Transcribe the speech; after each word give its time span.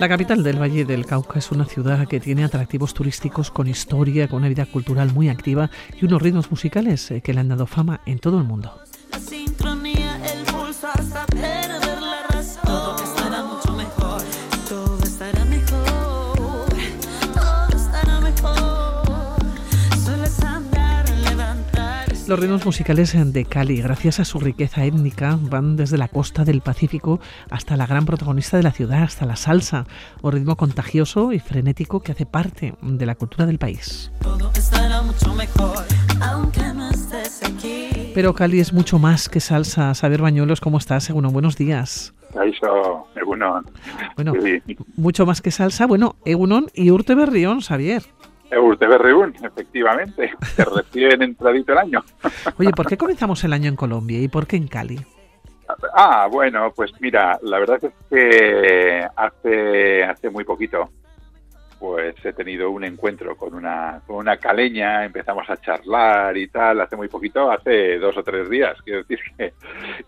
La 0.00 0.08
capital 0.08 0.42
del 0.42 0.58
Valle 0.58 0.86
del 0.86 1.04
Cauca 1.04 1.38
es 1.38 1.52
una 1.52 1.66
ciudad 1.66 2.08
que 2.08 2.20
tiene 2.20 2.42
atractivos 2.42 2.94
turísticos 2.94 3.50
con 3.50 3.68
historia, 3.68 4.28
con 4.28 4.38
una 4.38 4.48
vida 4.48 4.64
cultural 4.64 5.12
muy 5.12 5.28
activa 5.28 5.70
y 6.00 6.06
unos 6.06 6.22
ritmos 6.22 6.50
musicales 6.50 7.10
eh, 7.10 7.20
que 7.20 7.34
le 7.34 7.40
han 7.40 7.48
dado 7.48 7.66
fama 7.66 8.00
en 8.06 8.18
todo 8.18 8.38
el 8.38 8.44
mundo. 8.44 8.80
Los 22.30 22.38
ritmos 22.38 22.64
musicales 22.64 23.12
de 23.32 23.44
Cali, 23.44 23.82
gracias 23.82 24.20
a 24.20 24.24
su 24.24 24.38
riqueza 24.38 24.84
étnica, 24.84 25.36
van 25.42 25.74
desde 25.74 25.98
la 25.98 26.06
costa 26.06 26.44
del 26.44 26.60
Pacífico 26.60 27.18
hasta 27.50 27.76
la 27.76 27.88
gran 27.88 28.06
protagonista 28.06 28.56
de 28.56 28.62
la 28.62 28.70
ciudad, 28.70 29.02
hasta 29.02 29.26
la 29.26 29.34
salsa, 29.34 29.84
un 30.22 30.30
ritmo 30.30 30.54
contagioso 30.54 31.32
y 31.32 31.40
frenético 31.40 31.98
que 31.98 32.12
hace 32.12 32.26
parte 32.26 32.74
de 32.82 33.04
la 33.04 33.16
cultura 33.16 33.46
del 33.46 33.58
país. 33.58 34.12
Todo 34.22 34.48
estará 34.54 35.02
mucho 35.02 35.34
mejor, 35.34 35.84
aunque 36.20 36.60
no 36.72 36.90
estés 36.90 37.42
aquí. 37.42 38.12
Pero 38.14 38.32
Cali 38.32 38.60
es 38.60 38.72
mucho 38.72 39.00
más 39.00 39.28
que 39.28 39.40
salsa. 39.40 39.92
Saber 39.94 40.22
Bañuelos, 40.22 40.60
¿cómo 40.60 40.78
estás? 40.78 41.02
Según 41.02 41.26
buenos 41.32 41.56
días. 41.56 42.14
Egunon. 43.16 43.66
Bueno, 44.14 44.34
Sí. 44.40 44.62
mucho 44.94 45.26
más 45.26 45.42
que 45.42 45.50
salsa. 45.50 45.84
Bueno, 45.88 46.14
Egunon 46.24 46.66
y 46.74 46.92
Urte 46.92 47.16
Berrión, 47.16 47.60
Xavier. 47.60 48.04
Urte 48.58 48.86
Berriún, 48.86 49.34
efectivamente, 49.42 50.32
que 50.56 50.64
recién 50.64 51.22
entradito 51.22 51.72
el 51.72 51.78
año. 51.78 52.04
Oye, 52.58 52.70
¿por 52.70 52.86
qué 52.86 52.96
comenzamos 52.96 53.42
el 53.44 53.52
año 53.52 53.68
en 53.68 53.76
Colombia 53.76 54.20
y 54.20 54.28
por 54.28 54.46
qué 54.46 54.56
en 54.56 54.68
Cali? 54.68 55.00
Ah, 55.94 56.28
bueno, 56.30 56.72
pues 56.74 56.92
mira, 57.00 57.38
la 57.42 57.58
verdad 57.60 57.78
es 57.82 57.92
que 58.10 59.06
hace, 59.16 60.04
hace 60.04 60.30
muy 60.30 60.44
poquito 60.44 60.90
pues 61.80 62.14
he 62.26 62.34
tenido 62.34 62.70
un 62.70 62.84
encuentro 62.84 63.34
con 63.36 63.54
una, 63.54 64.02
con 64.06 64.16
una 64.16 64.36
caleña, 64.36 65.02
empezamos 65.02 65.48
a 65.48 65.56
charlar 65.56 66.36
y 66.36 66.46
tal, 66.48 66.78
hace 66.82 66.94
muy 66.94 67.08
poquito, 67.08 67.50
hace 67.50 67.98
dos 67.98 68.18
o 68.18 68.22
tres 68.22 68.50
días, 68.50 68.76
quiero 68.84 69.02
decir 69.02 69.18
que... 69.36 69.54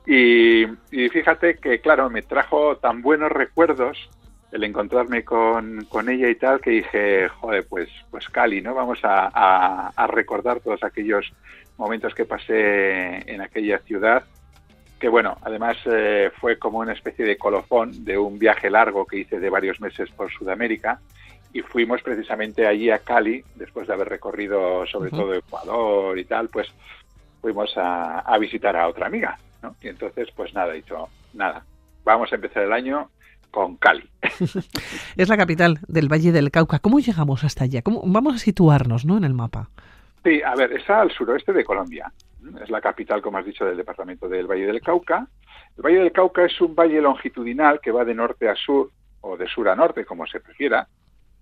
Y, 0.07 0.65
y 0.91 1.09
fíjate 1.09 1.57
que, 1.57 1.81
claro, 1.81 2.11
me 2.11 2.21
trajo 2.21 2.77
tan 2.77 3.01
buenos 3.01 3.33
recuerdos 3.33 4.11
el 4.53 4.65
encontrarme 4.65 5.25
con, 5.25 5.87
con 5.87 6.09
ella 6.09 6.29
y 6.29 6.35
tal, 6.37 6.61
que 6.61 6.71
dije, 6.71 7.29
joder, 7.29 7.67
pues, 7.69 7.89
pues 8.11 8.29
Cali, 8.29 8.61
¿no? 8.61 8.75
Vamos 8.75 9.01
a, 9.03 9.31
a- 9.33 9.89
a 9.97 10.07
recordar 10.07 10.61
todos 10.61 10.85
aquellos 10.85 11.33
momentos 11.79 12.15
que 12.15 12.27
pasé 12.27 13.31
en 13.33 13.41
aquella 13.41 13.79
ciudad 13.81 14.23
que 15.01 15.09
bueno, 15.09 15.37
además 15.43 15.77
eh, 15.87 16.31
fue 16.41 16.59
como 16.61 16.79
una 16.79 16.93
especie 16.93 17.25
de 17.25 17.37
colofón 17.37 18.05
de 18.05 18.17
un 18.17 18.39
viaje 18.39 18.71
largo 18.71 19.05
que 19.05 19.17
hice 19.19 19.41
de 19.41 19.51
varios 19.51 19.81
meses 19.81 20.09
por 20.13 20.31
Sudamérica 20.31 21.01
y 21.53 21.61
fuimos 21.61 22.01
precisamente 22.03 22.69
allí 22.69 22.89
a 22.89 23.01
Cali, 23.01 23.43
después 23.57 23.89
de 23.89 23.95
haber 23.95 24.09
recorrido 24.09 24.87
sobre 24.87 25.11
todo 25.11 25.35
Ecuador 25.35 26.17
y 26.17 26.25
tal, 26.25 26.49
pues 26.51 26.69
fuimos 27.41 27.77
a, 27.77 28.21
a 28.21 28.39
visitar 28.39 28.77
a 28.77 28.87
otra 28.87 29.07
amiga, 29.09 29.37
¿no? 29.61 29.75
Y 29.83 29.89
entonces, 29.89 30.29
pues 30.37 30.55
nada, 30.55 30.73
he 30.73 30.77
dicho, 30.77 31.09
nada, 31.33 31.65
vamos 32.05 32.31
a 32.31 32.37
empezar 32.37 32.63
el 32.63 32.73
año 32.73 33.11
con 33.53 33.77
Cali. 33.77 34.09
Es 35.17 35.29
la 35.29 35.37
capital 35.37 35.79
del 35.87 36.11
Valle 36.11 36.33
del 36.33 36.51
Cauca. 36.51 36.81
¿Cómo 36.81 36.99
llegamos 36.99 37.45
hasta 37.45 37.65
allá? 37.65 37.83
¿Cómo, 37.83 38.03
vamos 38.05 38.35
a 38.35 38.39
situarnos 38.39 39.05
¿no? 39.05 39.17
en 39.17 39.25
el 39.25 39.35
mapa. 39.35 39.69
Sí, 40.25 40.43
a 40.43 40.55
ver, 40.57 40.73
está 40.73 41.01
al 41.01 41.13
suroeste 41.13 41.53
de 41.53 41.65
Colombia. 41.65 42.13
Es 42.61 42.71
la 42.71 42.81
capital, 42.81 43.23
como 43.23 43.39
has 43.39 43.47
dicho, 43.47 43.65
del 43.65 43.77
departamento 43.77 44.29
del 44.29 44.47
Valle 44.47 44.67
del 44.67 44.81
Cauca. 44.81 45.29
El 45.77 45.83
Valle 45.85 46.01
del 46.01 46.13
Cauca 46.13 46.45
es 46.45 46.61
un 46.61 46.75
valle 46.75 47.01
longitudinal 47.01 47.81
que 47.81 47.93
va 47.93 48.05
de 48.05 48.15
norte 48.15 48.49
a 48.49 48.57
sur, 48.57 48.91
o 49.21 49.37
de 49.37 49.47
sur 49.47 49.69
a 49.69 49.77
norte, 49.77 50.05
como 50.05 50.27
se 50.27 50.41
prefiera, 50.41 50.89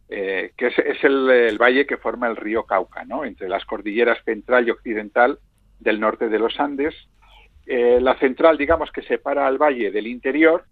eh, 0.08 0.52
que 0.56 0.66
es, 0.66 0.78
es 0.78 1.02
el, 1.04 1.30
el 1.30 1.58
valle 1.58 1.86
que 1.86 1.96
forma 1.96 2.26
el 2.26 2.36
río 2.36 2.64
Cauca, 2.64 3.04
¿no? 3.04 3.24
Entre 3.24 3.48
las 3.48 3.64
cordilleras 3.64 4.18
central 4.24 4.66
y 4.66 4.70
occidental 4.70 5.38
del 5.78 6.00
norte 6.00 6.28
de 6.28 6.38
los 6.38 6.58
Andes. 6.58 6.94
Eh, 7.66 8.00
la 8.00 8.18
central, 8.18 8.58
digamos, 8.58 8.90
que 8.90 9.02
separa 9.02 9.46
al 9.46 9.58
valle 9.58 9.90
del 9.90 10.06
interior, 10.06 10.64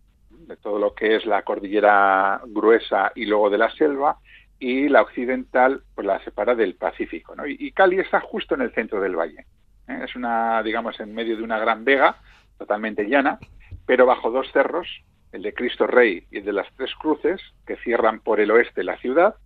de 0.47 0.57
todo 0.57 0.79
lo 0.79 0.95
que 0.95 1.17
es 1.17 1.27
la 1.27 1.43
cordillera 1.43 2.41
gruesa 2.47 3.13
y 3.15 3.27
luego 3.27 3.51
de 3.51 3.59
la 3.59 3.71
selva, 3.71 4.19
y 4.59 4.89
la 4.89 5.03
occidental 5.03 5.83
pues 5.95 6.07
la 6.07 6.23
separa 6.25 6.55
del 6.55 6.75
Pacífico. 6.75 7.35
y 7.47 7.71
Cali 7.73 8.01
está 8.01 8.21
justo 8.21 8.55
en 8.55 8.63
el 8.63 8.73
centro 8.73 9.01
del 9.01 9.17
valle. 9.17 9.47
¿eh? 9.89 10.01
Es 10.05 10.17
una, 10.17 10.63
digamos, 10.63 10.99
en 11.01 11.15
medio 11.15 11.37
de 11.37 11.43
una 11.43 11.59
gran 11.59 11.85
vega, 11.85 12.17
totalmente 12.59 13.05
llana, 13.05 13.39
pero 13.87 14.07
bajo 14.07 14.31
dos 14.31 14.51
cerros, 14.53 14.89
el 15.33 15.43
de 15.43 15.55
Cristo 15.55 15.87
Rey 15.87 16.25
y 16.31 16.39
el 16.39 16.45
de 16.45 16.53
las 16.53 16.73
Tres 16.75 16.95
Cruces, 16.95 17.41
que 17.67 17.77
cierran 17.77 18.21
por 18.21 18.41
el 18.41 18.51
oeste 18.51 18.83
la 18.83 18.99
ciudad, 18.99 19.37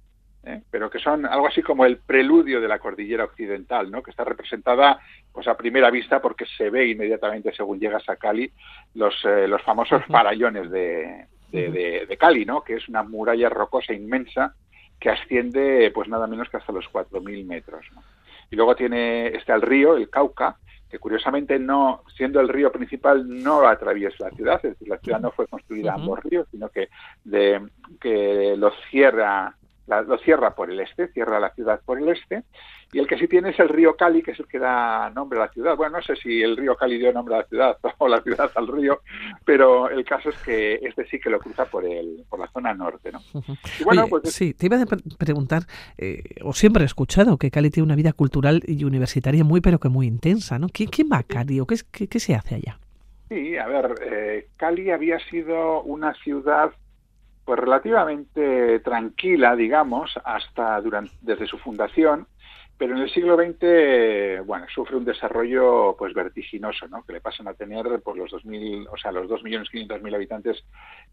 ¿eh? 0.45 0.63
pero 0.71 0.91
que 0.91 0.99
son 0.99 1.25
algo 1.27 1.47
así 1.47 1.63
como 1.63 1.85
el 1.85 1.99
preludio 1.99 2.61
de 2.61 2.69
la 2.69 2.79
cordillera 2.79 3.25
occidental, 3.25 3.91
¿no? 3.91 4.03
que 4.03 4.11
está 4.11 4.25
representada 4.25 5.01
pues 5.33 5.47
a 5.49 5.57
primera 5.57 5.91
vista 5.91 6.21
porque 6.21 6.45
se 6.57 6.71
ve 6.71 6.89
inmediatamente 6.89 7.53
según 7.55 7.79
llegas 7.81 8.09
a 8.09 8.17
Cali 8.17 8.51
los, 8.95 9.15
eh, 9.25 9.47
los 9.49 9.63
famosos 9.63 10.05
farallones 10.07 10.71
de, 10.71 11.27
de, 11.51 11.71
de- 11.71 12.07
de 12.07 12.17
Cali, 12.17 12.45
¿no? 12.45 12.63
que 12.63 12.75
es 12.75 12.89
una 12.89 13.03
muralla 13.03 13.49
rocosa 13.49 13.93
inmensa 13.93 14.55
que 14.99 15.11
asciende 15.11 15.91
pues 15.95 16.09
nada 16.09 16.27
menos 16.27 16.49
que 16.49 16.57
hasta 16.59 16.73
los 16.73 16.87
4.000 16.93 17.45
metros. 17.47 17.85
¿no? 17.95 18.03
Y 18.51 18.57
luego 18.57 18.75
tiene 18.77 19.29
está 19.29 19.55
el 19.55 19.63
río, 19.63 19.97
el 19.97 20.09
Cauca, 20.11 20.57
que 20.91 20.99
curiosamente 20.99 21.59
no, 21.59 22.03
siendo 22.15 22.39
el 22.41 22.49
río 22.49 22.71
principal, 22.71 23.27
no 23.27 23.67
atraviesa 23.67 24.27
la 24.29 24.31
ciudad, 24.37 24.57
es 24.63 24.73
decir, 24.73 24.89
la 24.89 24.99
ciudad 24.99 25.21
no 25.21 25.31
fue 25.33 25.47
construida 25.47 25.93
a 25.93 25.95
ambos 25.95 26.23
ríos, 26.23 26.47
sino 26.51 26.69
que, 26.69 26.89
de, 27.25 27.63
que 27.99 28.55
lo 28.59 28.71
cierra 28.91 29.57
la- 29.87 30.03
lo 30.03 30.19
cierra 30.19 30.55
por 30.55 30.71
el 30.71 30.81
este, 30.81 31.09
cierra 31.09 31.41
la 31.41 31.51
ciudad 31.55 31.81
por 31.85 31.99
el 32.01 32.09
este, 32.09 32.43
y 32.93 32.99
el 32.99 33.07
que 33.07 33.17
sí 33.19 33.27
tiene 33.27 33.51
es 33.51 33.59
el 33.59 33.71
río 33.71 33.97
Cali, 33.97 34.23
que 34.23 34.33
es 34.33 34.39
el 34.41 34.47
que 34.47 34.59
da 34.59 35.09
nombre 35.11 35.39
a 35.39 35.47
la 35.47 35.49
ciudad. 35.53 35.77
Bueno, 35.77 35.97
no 35.97 36.03
sé 36.03 36.15
si 36.17 36.43
el 36.43 36.57
río 36.57 36.77
Cali 36.77 36.99
dio 36.99 37.11
nombre 37.13 37.35
a 37.35 37.39
la 37.39 37.45
ciudad 37.45 37.77
o 37.99 38.07
la 38.09 38.21
ciudad 38.23 38.51
al 38.55 38.69
río, 38.69 39.01
pero 39.45 39.89
el 39.89 40.05
caso 40.05 40.29
es 40.31 40.37
que 40.45 40.75
este 40.83 41.07
sí 41.07 41.19
que 41.19 41.31
lo 41.31 41.39
cruza 41.41 41.65
por 41.65 41.85
el 41.85 42.25
por 42.29 42.39
la 42.39 42.49
zona 42.49 42.75
norte, 42.75 43.11
¿no? 43.13 43.21
Y 43.81 43.85
bueno, 43.85 44.03
Oye, 44.03 44.11
pues 44.11 44.35
sí, 44.35 44.53
te 44.55 44.67
iba 44.67 44.81
a 44.81 44.87
pre- 44.87 44.99
preguntar, 45.19 45.63
eh, 45.99 46.23
o 46.43 46.53
siempre 46.53 46.83
he 46.83 46.87
escuchado 46.87 47.39
que 47.39 47.51
Cali 47.51 47.71
tiene 47.71 47.87
una 47.87 47.97
vida 47.97 48.13
cultural 48.13 48.63
y 48.67 48.85
universitaria 48.85 49.43
muy, 49.45 49.61
pero 49.61 49.79
que 49.81 49.89
muy 49.89 50.07
intensa, 50.07 50.59
¿no? 50.59 50.69
¿Quién, 50.69 50.91
quién 50.91 51.09
va 51.11 51.19
a 51.19 51.23
Cali 51.23 51.61
o 51.61 51.67
qué, 51.67 51.77
qué, 51.91 52.09
qué 52.09 52.21
se 52.21 52.35
hace 52.35 52.57
allá? 52.57 52.79
Sí, 53.31 53.57
a 53.57 53.67
ver, 53.67 53.95
eh, 54.03 54.49
Cali 54.59 54.91
había 54.91 55.19
sido 55.31 55.83
una 55.85 56.13
ciudad 56.23 56.71
pues 57.45 57.59
relativamente 57.59 58.81
tranquila, 58.81 59.57
digamos, 59.57 60.13
hasta 60.25 60.81
durante, 60.81 61.13
desde 61.21 61.47
su 61.47 61.59
fundación, 61.59 62.27
pero 62.79 62.97
en 62.97 63.03
el 63.03 63.11
siglo 63.11 63.37
XX, 63.37 64.45
bueno, 64.47 64.67
sufre 64.73 64.97
un 64.97 65.05
desarrollo 65.05 65.95
pues 65.99 66.15
vertiginoso, 66.15 66.89
¿no? 66.89 67.05
Que 67.05 67.13
le 67.13 67.21
pasan 67.21 67.49
a 67.49 67.55
tener 67.55 68.01
por 68.03 68.17
los 68.17 68.31
2000, 68.31 68.89
o 68.89 68.97
sea, 68.97 69.13
los 69.13 69.29
2.500.000 69.29 70.15
habitantes 70.15 70.65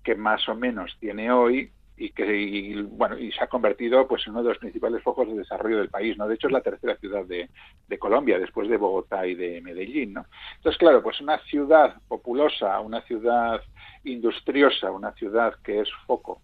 que 0.04 0.16
más 0.16 0.48
o 0.50 0.56
menos 0.56 0.98
tiene 1.00 1.32
hoy 1.32 1.72
y 2.00 2.12
que 2.12 2.36
y, 2.36 2.82
bueno, 2.82 3.18
y 3.20 3.32
se 3.34 3.44
ha 3.44 3.48
convertido 3.48 4.08
pues 4.08 4.26
en 4.26 4.32
uno 4.32 4.44
de 4.44 4.50
los 4.50 4.58
principales 4.58 5.04
focos 5.04 5.28
de 5.28 5.36
desarrollo 5.36 5.78
del 5.78 5.90
país, 5.90 6.18
¿no? 6.18 6.28
De 6.28 6.36
hecho 6.36 6.48
es 6.48 6.54
la 6.54 6.62
tercera 6.62 6.96
ciudad 6.96 7.26
de, 7.26 7.50
de 7.88 8.00
Colombia 8.00 8.40
después 8.40 8.70
de 8.70 8.78
Bogotá 8.78 9.28
y 9.28 9.36
de 9.36 9.60
Medellín, 9.62 10.14
¿no? 10.14 10.26
Entonces, 10.56 10.80
claro, 10.80 11.04
pues 11.04 11.19
una 11.19 11.38
ciudad 11.40 11.96
populosa, 12.07 12.80
una 12.80 13.01
ciudad 13.01 13.62
industriosa, 14.06 14.92
una 14.92 15.12
ciudad 15.12 15.56
que 15.62 15.81
es 15.81 15.90
foco 16.07 16.42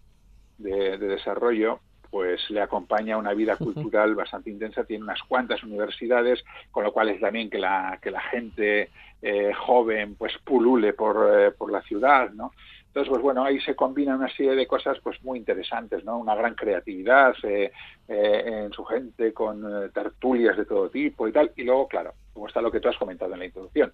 de, 0.58 0.98
de 0.98 1.08
desarrollo, 1.08 1.80
pues 2.10 2.50
le 2.50 2.62
acompaña 2.62 3.18
una 3.18 3.34
vida 3.34 3.56
cultural 3.56 4.14
bastante 4.16 4.50
intensa, 4.50 4.84
tiene 4.84 5.04
unas 5.04 5.22
cuantas 5.24 5.64
universidades, 5.64 6.44
con 6.72 6.84
lo 6.84 6.92
cual 6.92 7.10
es 7.10 7.20
también 7.22 7.50
que 7.50 7.60
la, 7.60 8.00
que 8.02 8.12
la 8.12 8.22
gente 8.22 8.90
eh, 9.22 9.54
joven 9.54 10.16
pues 10.16 10.34
pulule 10.44 10.94
por, 10.94 11.30
eh, 11.34 11.52
por 11.52 11.72
la 11.72 11.82
ciudad, 11.82 12.32
¿no? 12.32 12.52
Entonces, 12.96 13.12
pues 13.12 13.24
bueno, 13.24 13.44
ahí 13.44 13.60
se 13.60 13.76
combina 13.76 14.16
una 14.16 14.30
serie 14.30 14.56
de 14.56 14.66
cosas 14.66 14.98
pues 15.04 15.22
muy 15.22 15.38
interesantes, 15.38 16.06
¿no? 16.06 16.18
Una 16.18 16.34
gran 16.34 16.56
creatividad 16.56 17.36
eh, 17.44 17.70
eh, 18.08 18.64
en 18.64 18.72
su 18.72 18.86
gente, 18.86 19.34
con 19.34 19.66
eh, 19.66 19.90
tertulias 19.94 20.56
de 20.56 20.64
todo 20.64 20.90
tipo 20.90 21.28
y 21.28 21.34
tal. 21.34 21.52
Y 21.58 21.66
luego, 21.66 21.90
claro, 21.90 22.14
como 22.32 22.48
está 22.48 22.62
lo 22.62 22.72
que 22.72 22.80
tú 22.80 22.88
has 22.88 22.96
comentado 22.96 23.34
en 23.34 23.40
la 23.40 23.48
introducción, 23.48 23.92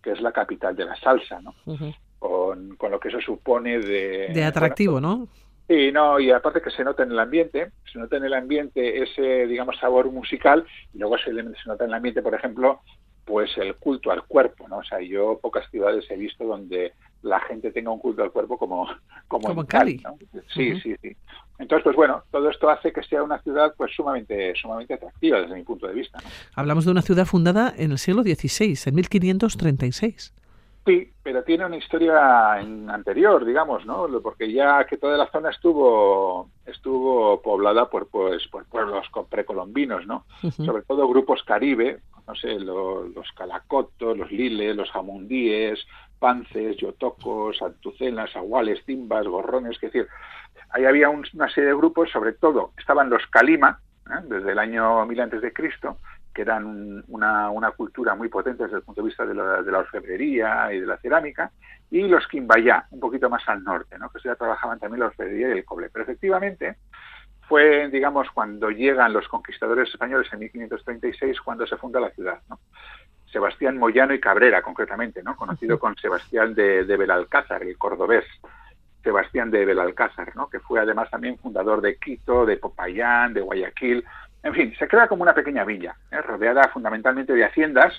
que 0.00 0.12
es 0.12 0.20
la 0.20 0.30
capital 0.30 0.76
de 0.76 0.84
la 0.84 0.94
salsa, 0.94 1.40
¿no? 1.40 1.52
Con, 2.20 2.76
con 2.76 2.92
lo 2.92 3.00
que 3.00 3.08
eso 3.08 3.20
supone 3.20 3.80
de... 3.80 4.28
De 4.32 4.44
atractivo, 4.44 5.00
¿no? 5.00 5.26
Sí, 5.66 5.90
no, 5.90 6.20
y 6.20 6.30
aparte 6.30 6.62
que 6.62 6.70
se 6.70 6.84
nota 6.84 7.02
en 7.02 7.10
el 7.10 7.18
ambiente, 7.18 7.72
se 7.92 7.98
nota 7.98 8.18
en 8.18 8.24
el 8.24 8.34
ambiente 8.34 9.02
ese, 9.02 9.48
digamos, 9.48 9.76
sabor 9.80 10.12
musical, 10.12 10.64
y 10.92 10.98
luego 10.98 11.18
se, 11.18 11.32
se 11.32 11.66
nota 11.66 11.82
en 11.82 11.90
el 11.90 11.94
ambiente, 11.94 12.22
por 12.22 12.34
ejemplo, 12.34 12.82
pues 13.24 13.56
el 13.56 13.74
culto 13.76 14.10
al 14.10 14.24
cuerpo, 14.24 14.68
¿no? 14.68 14.78
O 14.78 14.84
sea, 14.84 15.00
yo 15.00 15.38
pocas 15.40 15.68
ciudades 15.70 16.04
he 16.10 16.16
visto 16.16 16.44
donde 16.44 16.92
la 17.22 17.40
gente 17.40 17.72
tenga 17.72 17.90
un 17.90 17.98
culto 17.98 18.22
al 18.22 18.30
cuerpo 18.30 18.58
como, 18.58 18.86
como, 19.28 19.48
Como 19.48 19.60
en 19.62 19.66
Cali. 19.66 20.00
¿no? 20.04 20.16
Sí, 20.54 20.78
sí, 20.80 20.94
sí. 21.00 21.16
Entonces, 21.58 21.84
pues 21.84 21.96
bueno, 21.96 22.22
todo 22.30 22.50
esto 22.50 22.68
hace 22.68 22.92
que 22.92 23.02
sea 23.02 23.22
una 23.22 23.40
ciudad 23.40 23.74
pues 23.76 23.92
sumamente, 23.94 24.54
sumamente 24.56 24.94
atractiva 24.94 25.40
desde 25.40 25.54
mi 25.54 25.62
punto 25.62 25.86
de 25.86 25.94
vista. 25.94 26.18
Hablamos 26.54 26.84
de 26.84 26.90
una 26.90 27.02
ciudad 27.02 27.24
fundada 27.24 27.72
en 27.76 27.92
el 27.92 27.98
siglo 27.98 28.22
XVI, 28.22 28.76
en 28.86 28.94
1536. 28.96 30.34
Sí, 30.86 31.10
pero 31.22 31.42
tiene 31.44 31.64
una 31.64 31.78
historia 31.78 32.52
anterior, 32.52 33.44
digamos, 33.46 33.86
¿no? 33.86 34.06
Porque 34.22 34.52
ya 34.52 34.84
que 34.84 34.98
toda 34.98 35.16
la 35.16 35.30
zona 35.30 35.48
estuvo 35.48 36.50
estuvo 36.66 37.40
poblada 37.40 37.88
por 37.88 38.08
pues 38.08 38.46
por 38.48 38.66
pueblos 38.66 39.06
precolombinos, 39.30 40.06
¿no? 40.06 40.26
Sobre 40.56 40.82
todo 40.82 41.08
grupos 41.08 41.42
caribe, 41.42 42.00
no 42.26 42.34
sé, 42.34 42.58
los, 42.58 43.08
los 43.14 43.32
calacotos, 43.32 44.16
los 44.16 44.30
liles, 44.30 44.76
los 44.76 44.90
jamundíes, 44.90 45.86
pances, 46.18 46.76
yotocos, 46.76 47.62
antucenas, 47.62 48.36
aguales, 48.36 48.84
timbas, 48.84 49.26
gorrones, 49.26 49.76
es 49.76 49.80
decir, 49.80 50.06
ahí 50.70 50.84
había 50.84 51.08
una 51.08 51.48
serie 51.48 51.70
de 51.70 51.76
grupos, 51.76 52.10
sobre 52.10 52.32
todo 52.32 52.72
estaban 52.76 53.08
los 53.08 53.26
calima, 53.28 53.80
¿eh? 54.10 54.22
desde 54.24 54.52
el 54.52 54.58
año 54.58 55.06
1000 55.06 55.20
antes 55.20 55.42
de 55.42 55.52
Cristo, 55.52 55.96
que 56.34 56.42
eran 56.42 57.04
una, 57.08 57.48
una, 57.50 57.70
cultura 57.70 58.14
muy 58.14 58.28
potente 58.28 58.64
desde 58.64 58.78
el 58.78 58.82
punto 58.82 59.00
de 59.00 59.06
vista 59.06 59.24
de 59.24 59.34
la, 59.34 59.62
de 59.62 59.70
la, 59.70 59.78
orfebrería 59.78 60.72
y 60.72 60.80
de 60.80 60.86
la 60.86 60.98
cerámica, 60.98 61.52
y 61.90 62.02
los 62.02 62.26
Quimbayá, 62.26 62.86
un 62.90 63.00
poquito 63.00 63.30
más 63.30 63.48
al 63.48 63.62
norte, 63.62 63.96
¿no? 63.98 64.10
que 64.10 64.18
ya 64.22 64.34
trabajaban 64.34 64.78
también 64.80 65.00
la 65.00 65.06
orfebrería 65.06 65.48
y 65.48 65.58
el 65.58 65.64
cobre. 65.64 65.90
Pero 65.90 66.02
efectivamente 66.02 66.76
fue, 67.48 67.88
digamos, 67.88 68.28
cuando 68.30 68.70
llegan 68.70 69.12
los 69.12 69.28
conquistadores 69.28 69.88
españoles 69.88 70.28
en 70.32 70.40
1536, 70.40 71.40
cuando 71.40 71.66
se 71.66 71.76
funda 71.76 72.00
la 72.00 72.10
ciudad. 72.10 72.40
¿no? 72.48 72.58
Sebastián 73.30 73.78
Moyano 73.78 74.12
y 74.12 74.20
Cabrera, 74.20 74.60
concretamente, 74.62 75.22
¿no? 75.22 75.36
conocido 75.36 75.78
con 75.78 75.96
Sebastián 75.96 76.54
de, 76.54 76.84
de 76.84 76.96
Belalcázar, 76.96 77.62
el 77.62 77.78
cordobés. 77.78 78.24
Sebastián 79.02 79.50
de 79.50 79.66
Belalcázar, 79.66 80.34
¿no? 80.34 80.48
que 80.48 80.60
fue 80.60 80.80
además 80.80 81.10
también 81.10 81.38
fundador 81.38 81.82
de 81.82 81.96
Quito, 81.96 82.46
de 82.46 82.56
Popayán, 82.56 83.34
de 83.34 83.42
Guayaquil, 83.42 84.04
en 84.44 84.52
fin, 84.52 84.74
se 84.78 84.86
crea 84.86 85.08
como 85.08 85.22
una 85.22 85.34
pequeña 85.34 85.64
villa, 85.64 85.96
¿eh? 86.10 86.20
rodeada 86.20 86.68
fundamentalmente 86.68 87.32
de 87.32 87.44
haciendas 87.44 87.94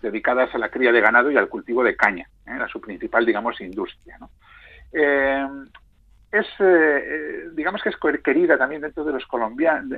dedicadas 0.00 0.54
a 0.54 0.58
la 0.58 0.70
cría 0.70 0.92
de 0.92 1.00
ganado 1.00 1.30
y 1.30 1.36
al 1.36 1.48
cultivo 1.48 1.82
de 1.82 1.96
caña, 1.96 2.28
¿eh? 2.46 2.52
era 2.54 2.68
su 2.68 2.80
principal, 2.80 3.26
digamos, 3.26 3.60
industria. 3.60 4.16
¿no? 4.18 4.30
Eh, 4.92 5.46
es, 6.30 6.46
eh, 6.60 7.48
digamos 7.54 7.82
que 7.82 7.88
es 7.88 7.96
querida 8.22 8.56
también 8.56 8.82
dentro 8.82 9.02
de 9.04 9.12
los 9.12 9.26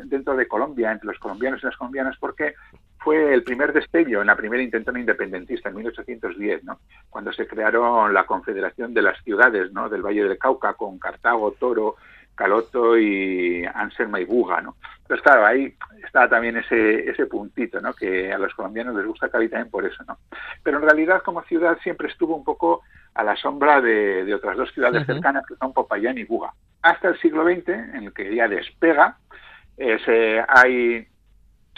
dentro 0.04 0.34
de 0.34 0.48
Colombia, 0.48 0.90
entre 0.90 1.08
los 1.08 1.18
colombianos 1.18 1.62
y 1.62 1.66
las 1.66 1.76
colombianas, 1.76 2.16
porque 2.18 2.54
fue 2.96 3.34
el 3.34 3.42
primer 3.42 3.74
destello 3.74 4.22
en 4.22 4.28
la 4.28 4.36
primera 4.36 4.62
intentona 4.62 4.98
independentista 4.98 5.68
en 5.68 5.76
1810, 5.76 6.64
¿no? 6.64 6.80
cuando 7.10 7.34
se 7.34 7.46
crearon 7.46 8.14
la 8.14 8.24
Confederación 8.24 8.94
de 8.94 9.02
las 9.02 9.22
Ciudades 9.22 9.72
¿no? 9.72 9.90
del 9.90 10.00
Valle 10.00 10.24
del 10.24 10.38
Cauca 10.38 10.72
con 10.72 10.98
Cartago, 10.98 11.52
Toro, 11.52 11.96
Caloto 12.34 12.98
y 12.98 13.64
Anselma 13.74 14.20
y 14.20 14.24
Buga, 14.24 14.60
¿no? 14.60 14.76
Entonces, 15.02 15.22
claro, 15.22 15.46
ahí 15.46 15.74
está 16.04 16.28
también 16.28 16.56
ese, 16.56 17.10
ese 17.10 17.26
puntito, 17.26 17.80
¿no? 17.80 17.92
Que 17.92 18.32
a 18.32 18.38
los 18.38 18.54
colombianos 18.54 18.94
les 18.94 19.06
gusta 19.06 19.28
Cali 19.28 19.48
también 19.48 19.70
por 19.70 19.84
eso, 19.84 20.02
¿no? 20.06 20.18
Pero 20.62 20.78
en 20.78 20.84
realidad 20.84 21.22
como 21.22 21.42
ciudad 21.42 21.78
siempre 21.82 22.08
estuvo 22.08 22.34
un 22.34 22.44
poco 22.44 22.82
a 23.14 23.22
la 23.22 23.36
sombra 23.36 23.80
de, 23.80 24.32
otras 24.34 24.56
dos 24.56 24.72
ciudades 24.72 25.04
cercanas 25.06 25.44
que 25.46 25.56
son 25.56 25.72
Popayán 25.72 26.18
y 26.18 26.24
Buga. 26.24 26.54
Hasta 26.80 27.08
el 27.08 27.20
siglo 27.20 27.44
XX, 27.44 27.68
en 27.68 28.04
el 28.04 28.12
que 28.12 28.34
ya 28.34 28.48
despega, 28.48 29.18
eh, 29.76 30.42
hay 30.48 31.06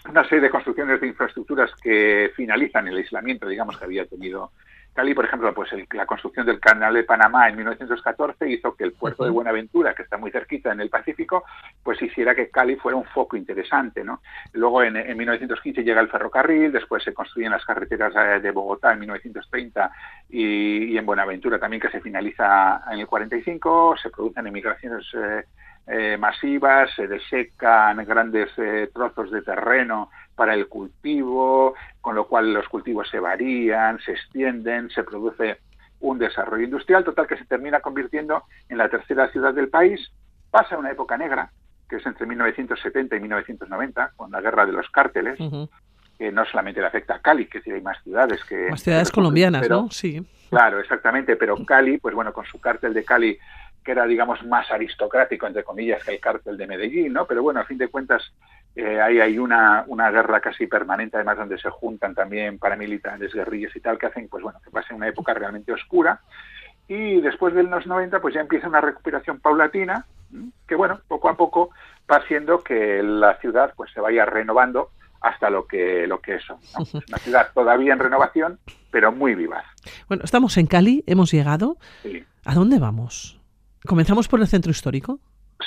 una 0.09 0.23
serie 0.25 0.43
de 0.43 0.51
construcciones 0.51 1.01
de 1.01 1.09
infraestructuras 1.09 1.71
que 1.83 2.31
finalizan 2.37 2.89
el 2.89 2.99
aislamiento, 2.99 3.49
digamos, 3.49 3.79
que 3.79 3.85
había 3.85 4.07
tenido 4.07 4.53
Cali, 4.95 5.13
por 5.13 5.25
ejemplo, 5.25 5.53
pues 5.53 5.71
la 5.93 6.07
construcción 6.07 6.47
del 6.47 6.61
canal 6.61 6.95
de 6.95 7.03
Panamá 7.03 7.49
en 7.49 7.57
1914 7.57 8.49
hizo 8.49 8.77
que 8.77 8.85
el 8.85 8.93
puerto 8.93 9.25
de 9.25 9.31
Buenaventura, 9.31 9.93
que 9.93 10.03
está 10.03 10.17
muy 10.17 10.31
cerquita 10.31 10.71
en 10.71 10.81
el 10.81 10.89
Pacífico, 10.89 11.45
pues 11.83 12.01
hiciera 12.01 12.33
que 12.35 12.49
Cali 12.49 12.77
fuera 12.77 12.97
un 12.97 13.05
foco 13.05 13.37
interesante, 13.37 14.05
¿no? 14.05 14.21
Luego 14.53 14.85
en, 14.85 14.95
1915 15.17 15.83
llega 15.83 16.01
el 16.01 16.09
ferrocarril, 16.09 16.71
después 16.71 17.03
se 17.03 17.13
construyen 17.13 17.51
las 17.51 17.65
carreteras 17.65 18.15
eh, 18.15 18.41
de 18.41 18.51
Bogotá 18.53 18.93
en 18.93 19.01
1930 19.01 19.91
y, 20.31 20.97
en 20.97 21.05
Buenaventura 21.05 21.59
también 21.59 21.81
que 21.81 21.91
se 21.91 22.01
finaliza 22.01 22.83
en 22.93 23.01
el 23.01 23.09
45, 23.09 23.97
se 24.01 24.11
producen 24.11 24.47
emigraciones 24.47 25.05
eh, 25.15 25.45
eh, 25.87 26.17
masivas, 26.19 26.91
se 26.95 27.07
desecan 27.07 28.05
grandes 28.05 28.51
trozos 28.93 29.31
de 29.31 29.43
terreno 29.43 30.11
para 30.35 30.55
el 30.55 30.69
cultivo, 30.69 31.75
con 32.01 32.15
lo 32.15 32.27
cual 32.27 32.53
los 32.53 32.69
cultivos 32.69 33.09
se 33.09 33.21
varían, 33.21 33.99
se 34.01 34.13
extienden, 34.13 34.91
se 34.91 35.05
produce 35.05 35.59
un 36.01 36.19
desarrollo 36.19 36.65
industrial 36.65 37.05
total 37.05 37.27
que 37.27 37.37
se 37.37 37.47
termina 37.47 37.81
convirtiendo 37.81 38.45
en 38.69 38.79
la 38.79 38.89
tercera 38.89 39.29
ciudad 39.31 39.55
del 39.55 39.69
país. 39.69 40.13
Pasa 40.51 40.77
una 40.77 40.91
época 40.91 41.17
negra, 41.17 41.51
que 41.89 41.97
es 41.97 42.07
entre 42.07 42.27
1970 42.27 43.17
y 43.17 43.21
1990, 43.21 44.13
con 44.17 44.31
la 44.31 44.41
guerra 44.41 44.67
de 44.67 44.73
los 44.73 44.89
cárteles, 44.91 45.39
que 46.19 46.31
no 46.31 46.45
solamente 46.45 46.81
le 46.81 46.87
afecta 46.87 47.17
a 47.17 47.19
Cali, 47.21 47.47
que 47.47 47.63
hay 47.73 47.81
más 47.81 48.03
ciudades 48.03 48.45
que... 48.45 48.69
Más 48.71 48.83
ciudades 48.83 49.11
colombianas, 49.11 49.69
¿no? 49.69 49.91
Sí. 49.91 50.25
Claro, 50.51 50.79
exactamente, 50.79 51.37
pero 51.37 51.57
Cali, 51.65 51.99
pues 51.99 52.15
bueno, 52.15 52.33
con 52.33 52.45
su 52.45 52.61
cártel 52.61 52.95
de 52.95 53.05
Cali 53.05 53.39
que 53.85 53.93
era, 53.93 54.07
digamos, 54.07 54.45
más 54.45 54.71
aristocrático, 54.71 55.47
entre 55.47 55.63
comillas, 55.63 56.03
que 56.03 56.13
el 56.13 56.21
cártel 56.21 56.57
de 56.57 56.67
Medellín, 56.67 57.13
¿no? 57.13 57.27
Pero 57.27 57.43
bueno, 57.43 57.61
a 57.61 57.65
fin 57.65 57.79
de 57.79 57.89
cuentas, 57.89 58.33
eh, 58.75 59.01
ahí 59.01 59.21
hay 59.21 59.39
una, 59.39 59.85
una 59.87 60.11
guerra 60.11 60.41
casi 60.41 60.67
permanente, 60.67 61.17
además, 61.17 61.37
donde 61.37 61.59
se 61.59 61.71
juntan 61.71 62.15
también 62.15 62.59
paramilitares, 62.59 63.35
guerrillas 63.35 63.77
y 63.77 63.81
tal, 63.81 63.99
que 63.99 64.07
hacen, 64.07 64.29
pues 64.29 64.43
bueno, 64.43 64.59
que 64.65 64.71
pase 64.71 64.95
una 64.95 65.09
época 65.09 65.35
realmente 65.35 65.73
oscura. 65.73 66.21
Y 66.89 67.21
después 67.21 67.55
de 67.55 67.63
los 67.63 67.87
90, 67.87 68.21
pues 68.21 68.35
ya 68.35 68.41
empieza 68.41 68.69
una 68.69 68.81
recuperación 68.81 69.39
paulatina, 69.41 70.07
que 70.67 70.75
bueno, 70.75 71.01
poco 71.07 71.29
a 71.29 71.37
poco 71.37 71.71
va 72.11 72.17
haciendo 72.17 72.63
que 72.63 73.03
la 73.03 73.37
ciudad 73.39 73.73
pues 73.77 73.93
se 73.93 74.01
vaya 74.01 74.25
renovando 74.25 74.91
hasta 75.21 75.49
lo 75.49 75.67
que 75.67 76.07
lo 76.07 76.21
que 76.21 76.35
es 76.35 76.45
una 77.09 77.19
ciudad 77.19 77.49
todavía 77.55 77.93
en 77.93 77.99
renovación, 77.99 78.59
pero 78.91 79.13
muy 79.13 79.35
vivaz. 79.35 79.65
Bueno, 80.09 80.25
estamos 80.25 80.57
en 80.59 80.67
Cali, 80.67 81.05
hemos 81.07 81.31
llegado. 81.31 81.79
¿A 82.45 82.55
dónde 82.55 82.79
vamos? 82.79 83.41
¿Comenzamos 83.87 84.29
por 84.29 84.41
el 84.41 84.47
centro 84.47 84.71
histórico? 84.71 85.21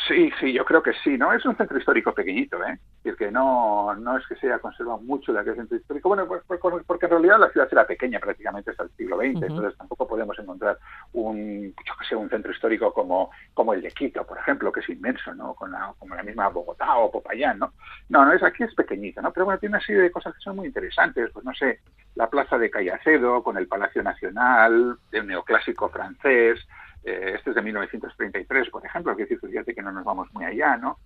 Sí, 0.08 0.32
sí, 0.40 0.52
yo 0.52 0.66
creo 0.66 0.82
que 0.82 0.94
sí, 1.04 1.18
¿no? 1.18 1.32
Es 1.34 1.46
un 1.46 1.56
centro 1.56 1.78
histórico 1.78 2.14
pequeñito, 2.14 2.58
¿eh? 2.64 2.78
Es 3.04 3.16
que 3.16 3.32
no, 3.32 3.94
no 3.96 4.18
es 4.18 4.28
que 4.28 4.36
se 4.36 4.48
haya 4.48 4.60
conservado 4.60 5.00
mucho 5.00 5.32
de 5.32 5.40
aquel 5.40 5.56
centro 5.56 5.78
histórico. 5.78 6.10
Bueno, 6.10 6.28
pues, 6.28 6.42
pues, 6.48 6.60
porque 6.86 7.06
en 7.06 7.12
realidad 7.12 7.40
la 7.40 7.50
ciudad 7.50 7.70
era 7.72 7.86
pequeña 7.86 8.20
prácticamente 8.20 8.72
hasta 8.72 8.84
el 8.84 8.90
siglo 8.92 9.18
XX, 9.18 9.44
entonces 9.44 9.78
tampoco 9.78 10.08
podemos 10.08 10.38
encontrar 10.40 10.78
un, 11.14 11.74
yo 11.86 11.94
que 12.00 12.06
sé, 12.06 12.16
un 12.16 12.30
centro 12.30 12.52
histórico 12.52 12.94
como, 12.94 13.32
como 13.54 13.74
el 13.74 13.82
de 13.82 13.92
Quito, 13.92 14.26
por 14.26 14.38
ejemplo, 14.38 14.72
que 14.72 14.82
es 14.82 14.90
inmenso, 14.90 15.34
¿no? 15.36 15.54
Con 15.54 15.72
la, 15.72 15.94
como 15.98 16.16
la 16.16 16.24
misma 16.24 16.50
Bogotá 16.50 16.98
o 16.98 17.12
Popayán, 17.12 17.60
¿no? 17.60 17.74
No, 18.10 18.26
no, 18.26 18.34
es 18.34 18.44
aquí 18.44 18.64
es 18.64 18.74
pequeñito, 18.76 19.22
¿no? 19.22 19.32
Pero 19.32 19.46
bueno, 19.46 19.60
tiene 19.60 19.76
una 19.76 19.86
serie 19.86 20.02
de 20.02 20.12
cosas 20.12 20.34
que 20.34 20.42
son 20.42 20.56
muy 20.56 20.68
interesantes, 20.68 21.30
pues 21.32 21.46
no 21.46 21.54
sé, 21.54 21.80
la 22.16 22.30
plaza 22.30 22.58
de 22.58 22.70
Callacedo 22.70 23.44
con 23.44 23.58
el 23.58 23.68
Palacio 23.68 24.04
Nacional, 24.04 24.98
el 25.12 25.28
neoclásico 25.28 25.90
francés, 25.90 26.60
eh, 27.04 27.34
este 27.36 27.52
es 27.52 27.56
de 27.56 27.62
1933, 27.62 28.70
por 28.70 28.86
ejemplo, 28.86 29.16
que 29.16 29.24
decir, 29.24 29.40
fíjate 29.40 29.74
que 29.74 29.82
no 29.82 29.92
nos 29.92 30.04
vamos 30.04 30.28
muy 30.34 30.44
allá, 30.44 30.78
¿no? 30.78 31.00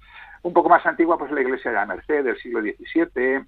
Un 0.44 0.54
poco 0.54 0.70
más 0.70 0.84
antigua, 0.86 1.18
pues 1.18 1.32
la 1.32 1.42
iglesia 1.42 1.70
de 1.70 1.78
la 1.78 1.86
Merced 1.86 2.24
del 2.24 2.38
siglo 2.38 2.62
XVII. 2.62 3.46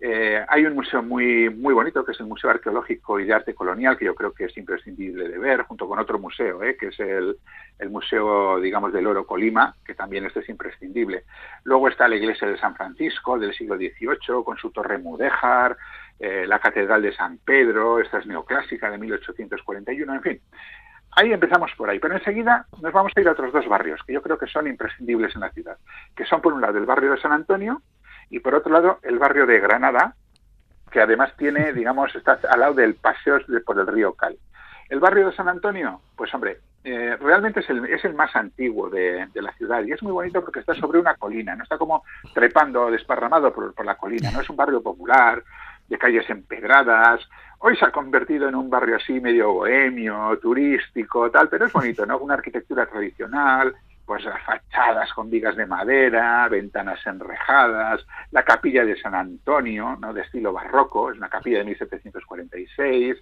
Eh, 0.00 0.44
hay 0.46 0.66
un 0.66 0.74
museo 0.74 1.02
muy, 1.02 1.48
muy 1.48 1.72
bonito, 1.72 2.04
que 2.04 2.12
es 2.12 2.20
el 2.20 2.26
Museo 2.26 2.50
Arqueológico 2.50 3.18
y 3.18 3.24
de 3.24 3.32
Arte 3.32 3.54
Colonial, 3.54 3.96
que 3.96 4.04
yo 4.04 4.14
creo 4.14 4.34
que 4.34 4.44
es 4.44 4.56
imprescindible 4.58 5.28
de 5.30 5.38
ver, 5.38 5.62
junto 5.62 5.88
con 5.88 5.98
otro 5.98 6.18
museo, 6.18 6.62
¿eh? 6.62 6.76
que 6.76 6.88
es 6.88 7.00
el, 7.00 7.38
el 7.78 7.88
Museo, 7.88 8.60
digamos, 8.60 8.92
del 8.92 9.06
Oro 9.06 9.26
Colima, 9.26 9.74
que 9.86 9.94
también 9.94 10.26
este 10.26 10.40
es 10.40 10.48
imprescindible. 10.50 11.24
Luego 11.62 11.88
está 11.88 12.06
la 12.06 12.16
iglesia 12.16 12.46
de 12.46 12.58
San 12.58 12.74
Francisco 12.74 13.38
del 13.38 13.54
siglo 13.54 13.76
XVIII, 13.76 14.44
con 14.44 14.58
su 14.58 14.70
torre 14.70 14.98
mudéjar, 14.98 15.76
la 16.20 16.58
Catedral 16.58 17.02
de 17.02 17.12
San 17.12 17.38
Pedro, 17.38 17.98
esta 17.98 18.18
es 18.18 18.26
neoclásica 18.26 18.88
de 18.88 18.98
1841, 18.98 20.14
en 20.14 20.22
fin 20.22 20.40
ahí 21.16 21.32
empezamos 21.32 21.72
por 21.76 21.90
ahí, 21.90 21.98
pero 21.98 22.14
enseguida 22.14 22.66
nos 22.80 22.92
vamos 22.92 23.12
a 23.14 23.20
ir 23.20 23.28
a 23.28 23.32
otros 23.32 23.52
dos 23.52 23.66
barrios 23.68 24.00
que 24.06 24.12
yo 24.12 24.22
creo 24.22 24.38
que 24.38 24.46
son 24.46 24.66
imprescindibles 24.66 25.34
en 25.34 25.40
la 25.40 25.50
ciudad, 25.50 25.76
que 26.16 26.24
son 26.24 26.40
por 26.40 26.52
un 26.52 26.60
lado 26.60 26.78
el 26.78 26.86
barrio 26.86 27.12
de 27.12 27.20
San 27.20 27.32
Antonio 27.32 27.82
y 28.30 28.40
por 28.40 28.54
otro 28.54 28.72
lado 28.72 28.98
el 29.02 29.18
barrio 29.18 29.46
de 29.46 29.60
Granada, 29.60 30.14
que 30.90 31.00
además 31.00 31.32
tiene, 31.36 31.72
digamos, 31.72 32.14
está 32.14 32.38
al 32.48 32.60
lado 32.60 32.74
del 32.74 32.94
paseo 32.94 33.38
por 33.64 33.78
el 33.78 33.86
río 33.86 34.14
Cal. 34.14 34.36
El 34.88 35.00
barrio 35.00 35.26
de 35.26 35.36
San 35.36 35.48
Antonio, 35.48 36.00
pues 36.14 36.32
hombre, 36.34 36.58
eh, 36.84 37.16
realmente 37.18 37.60
es 37.60 37.70
el, 37.70 37.84
es 37.86 38.04
el 38.04 38.14
más 38.14 38.36
antiguo 38.36 38.90
de, 38.90 39.26
la 39.34 39.52
ciudad 39.54 39.82
y 39.82 39.92
es 39.92 40.02
muy 40.02 40.12
bonito 40.12 40.42
porque 40.42 40.60
está 40.60 40.74
sobre 40.74 40.98
una 40.98 41.14
colina, 41.14 41.56
no 41.56 41.62
está 41.62 41.78
como 41.78 42.04
trepando, 42.34 42.90
desparramado 42.90 43.52
por, 43.54 43.74
por 43.74 43.86
la 43.86 43.96
colina, 43.96 44.30
no 44.30 44.42
es 44.42 44.50
un 44.50 44.56
barrio 44.56 44.82
popular, 44.82 45.42
de 45.88 45.98
calles 45.98 46.28
empedradas, 46.30 47.20
Hoy 47.66 47.74
se 47.76 47.86
ha 47.86 47.90
convertido 47.90 48.46
en 48.46 48.54
un 48.56 48.68
barrio 48.68 48.96
así 48.96 49.18
medio 49.20 49.54
bohemio, 49.54 50.38
turístico, 50.38 51.30
tal, 51.30 51.48
pero 51.48 51.64
es 51.64 51.72
bonito, 51.72 52.04
¿no? 52.04 52.18
Una 52.18 52.34
arquitectura 52.34 52.84
tradicional, 52.84 53.74
pues 54.04 54.22
las 54.22 54.42
fachadas 54.42 55.10
con 55.14 55.30
vigas 55.30 55.56
de 55.56 55.64
madera, 55.64 56.46
ventanas 56.48 57.00
enrejadas, 57.06 58.04
la 58.32 58.42
capilla 58.42 58.84
de 58.84 59.00
San 59.00 59.14
Antonio, 59.14 59.96
¿no? 59.98 60.12
De 60.12 60.20
estilo 60.20 60.52
barroco, 60.52 61.10
es 61.10 61.16
una 61.16 61.30
capilla 61.30 61.60
de 61.60 61.64
1746. 61.64 63.16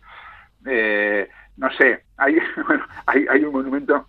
Eh, 0.67 1.31
no 1.59 1.71
sé, 1.75 2.07
hay, 2.17 2.37
hay, 3.07 3.27
hay 3.31 3.45
un 3.45 3.53
monumento 3.53 4.09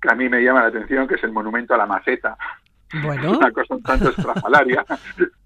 que 0.00 0.08
a 0.10 0.14
mí 0.14 0.30
me 0.30 0.42
llama 0.42 0.62
la 0.62 0.68
atención, 0.68 1.06
que 1.06 1.16
es 1.16 1.24
el 1.24 1.32
monumento 1.32 1.74
a 1.74 1.76
la 1.76 1.84
maceta. 1.84 2.38
Bueno. 3.02 3.32
Una 3.38 3.52
cosa 3.52 3.74
un 3.74 3.82
tanto 3.82 4.08
estrafalaria, 4.08 4.82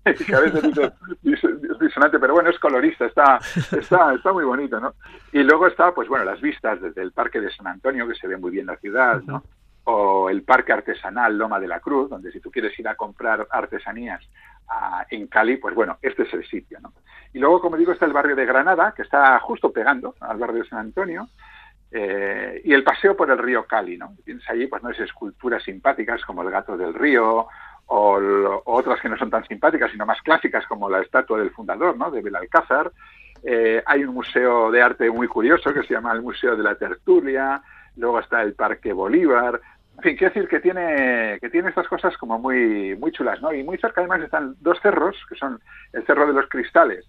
que 0.27 0.35
a 0.35 0.41
veces 0.41 0.65
es 0.65 1.79
disonante, 1.81 2.19
pero 2.19 2.35
bueno, 2.35 2.51
es 2.51 2.59
colorista, 2.59 3.07
está, 3.07 3.39
está, 3.73 4.15
está 4.15 4.33
muy 4.33 4.45
bonito, 4.45 4.79
¿no? 4.79 4.95
Y 5.33 5.43
luego 5.43 5.67
está, 5.67 5.93
pues 5.95 6.09
bueno, 6.09 6.25
las 6.25 6.41
vistas 6.41 6.81
desde 6.81 7.03
el 7.03 7.13
Parque 7.13 7.41
de 7.41 7.51
San 7.51 7.67
Antonio, 7.67 8.07
que 8.07 8.15
se 8.15 8.29
ve 8.29 8.37
muy 8.37 8.51
bien 8.51 8.67
la 8.67 8.77
ciudad, 8.77 9.23
¿no? 9.23 9.43
O 9.85 10.29
el 10.29 10.43
Parque 10.43 10.73
Artesanal 10.73 11.39
Loma 11.39 11.59
de 11.59 11.69
la 11.69 11.81
Cruz, 11.81 12.11
donde 12.11 12.33
si 12.33 12.41
tú 12.41 12.51
quieres 12.51 12.79
ir 12.79 12.87
a 12.87 12.97
comprar 12.97 13.47
artesanías 13.51 14.23
a, 14.69 15.07
en 15.11 15.27
Cali, 15.27 15.57
pues 15.57 15.75
bueno, 15.75 15.99
este 16.03 16.25
es 16.25 16.35
el 16.35 16.47
sitio, 16.47 16.79
¿no? 16.81 16.93
Y 17.33 17.39
luego, 17.39 17.61
como 17.61 17.77
digo, 17.77 17.93
está 17.93 18.05
el 18.05 18.13
barrio 18.13 18.37
de 18.37 18.47
Granada, 18.47 18.93
que 18.95 19.03
está 19.03 19.39
justo 19.41 19.73
pegando 19.73 20.15
al 20.21 20.37
barrio 20.37 20.63
de 20.63 20.69
San 20.69 20.81
Antonio, 20.81 21.29
eh, 21.91 22.61
y 22.65 22.73
el 22.73 22.85
paseo 22.85 23.17
por 23.17 23.31
el 23.31 23.39
río 23.39 23.67
Cali, 23.67 23.97
¿no? 23.97 24.15
Tienes 24.25 24.49
allí, 24.51 24.67
pues, 24.67 24.83
no 24.83 24.91
es 24.91 25.01
esculturas 25.01 25.63
simpáticas 25.63 26.25
como 26.25 26.43
el 26.43 26.51
gato 26.51 26.77
del 26.77 26.93
río 26.93 27.47
o, 27.87 28.17
o, 28.17 28.63
otras 28.65 29.01
que 29.01 29.09
no 29.09 29.17
son 29.17 29.31
tan 29.31 29.45
simpáticas, 29.47 29.91
sino 29.91 30.07
más 30.07 30.21
clásicas 30.23 30.67
como 30.67 30.89
la 30.89 31.01
estatua 31.01 31.39
del 31.39 31.51
fundador, 31.51 31.97
¿no? 31.97 32.11
De 32.11 32.23
Belalcázar. 32.23 32.93
Eh, 33.43 33.83
hay 33.85 34.05
un 34.05 34.15
museo 34.15 34.71
de 34.71 34.83
arte 34.83 35.11
muy 35.11 35.29
curioso 35.29 35.73
que 35.73 35.83
se 35.83 35.95
llama 35.95 36.13
el 36.13 36.23
Museo 36.23 36.57
de 36.57 36.63
la 36.63 36.77
Tertulia. 36.77 37.63
Luego 37.97 38.21
está 38.21 38.43
el 38.43 38.55
Parque 38.55 38.93
Bolívar. 38.93 39.61
En 39.97 40.03
fin, 40.03 40.17
quiero 40.17 40.35
decir 40.35 40.49
que 40.49 40.61
tiene, 40.61 41.39
que 41.41 41.51
tiene 41.51 41.69
estas 41.69 41.87
cosas 41.87 42.17
como 42.17 42.39
muy, 42.39 42.97
muy 42.97 43.13
chulas, 43.13 43.41
¿no? 43.41 43.53
Y 43.53 43.63
muy 43.63 43.79
cerca 43.79 44.01
además 44.01 44.23
están 44.23 44.57
dos 44.61 44.79
cerros, 44.81 45.17
que 45.29 45.37
son 45.37 45.61
el 45.93 46.05
Cerro 46.05 46.27
de 46.27 46.33
los 46.33 46.49
Cristales 46.49 47.07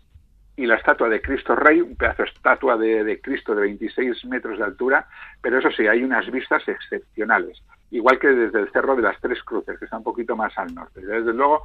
y 0.58 0.66
la 0.66 0.76
estatua 0.76 1.10
de 1.10 1.22
Cristo 1.22 1.56
Rey, 1.56 1.82
un 1.82 1.96
pedazo 1.96 2.24
de 2.24 2.30
estatua 2.30 2.78
de, 2.78 3.04
de, 3.04 3.20
Cristo 3.20 3.56
de 3.56 3.64
26 3.64 4.26
metros 4.26 4.58
de 4.58 4.64
altura, 4.64 5.08
pero 5.42 5.60
eso 5.60 5.70
sí, 5.72 5.86
hay 5.88 6.04
unas 6.04 6.30
vistas 6.32 6.66
excepcionales, 6.68 7.62
igual 7.92 8.20
que 8.20 8.28
desde 8.28 8.60
el 8.60 8.72
Cerro 8.72 8.96
de 8.96 9.02
las 9.04 9.20
Tres 9.22 9.42
Cruces, 9.44 9.78
que 9.80 9.86
está 9.86 9.98
un 9.98 10.04
poquito 10.04 10.36
más 10.36 10.58
al 10.58 10.74
norte. 10.74 11.02
Desde 11.02 11.34
luego, 11.34 11.64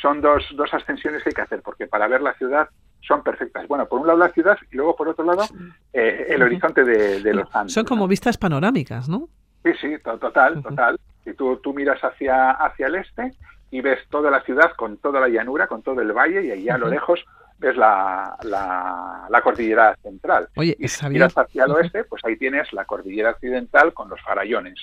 son 0.00 0.20
dos, 0.20 0.44
dos 0.54 0.72
ascensiones 0.72 1.22
que 1.22 1.30
hay 1.30 1.34
que 1.34 1.42
hacer, 1.42 1.62
porque 1.62 1.86
para 1.86 2.08
ver 2.08 2.22
la 2.22 2.34
ciudad 2.34 2.68
son 3.00 3.22
perfectas. 3.22 3.66
Bueno, 3.66 3.86
por 3.86 4.00
un 4.00 4.06
lado 4.06 4.18
la 4.18 4.30
ciudad 4.30 4.58
y 4.70 4.76
luego 4.76 4.94
por 4.94 5.08
otro 5.08 5.24
lado 5.24 5.44
eh, 5.92 6.26
el 6.28 6.42
horizonte 6.42 6.84
de, 6.84 7.20
de 7.22 7.34
los 7.34 7.54
Andes. 7.54 7.72
Son 7.72 7.84
como 7.84 8.06
vistas 8.06 8.36
panorámicas, 8.36 9.08
¿no? 9.08 9.28
Sí, 9.64 9.72
sí, 9.80 9.98
total, 10.02 10.62
total. 10.62 10.98
Si 11.24 11.34
tú, 11.34 11.56
tú 11.58 11.74
miras 11.74 12.00
hacia, 12.02 12.50
hacia 12.52 12.86
el 12.86 12.96
este 12.96 13.32
y 13.70 13.80
ves 13.80 14.00
toda 14.08 14.30
la 14.30 14.42
ciudad 14.42 14.72
con 14.76 14.96
toda 14.98 15.20
la 15.20 15.28
llanura, 15.28 15.66
con 15.66 15.82
todo 15.82 16.00
el 16.00 16.12
valle 16.12 16.44
y 16.44 16.50
allá 16.50 16.74
a 16.74 16.78
lo 16.78 16.88
lejos 16.88 17.24
ves 17.60 17.76
la, 17.76 18.36
la, 18.42 19.26
la, 19.28 19.40
cordillera 19.42 19.94
central. 20.02 20.48
Oye, 20.56 20.74
y 20.78 20.88
si 20.88 21.06
miras 21.08 21.34
hacia 21.36 21.64
el 21.64 21.70
oeste, 21.72 22.04
pues 22.04 22.24
ahí 22.24 22.36
tienes 22.36 22.72
la 22.72 22.86
cordillera 22.86 23.30
occidental 23.32 23.92
con 23.92 24.08
los 24.08 24.20
farallones. 24.22 24.80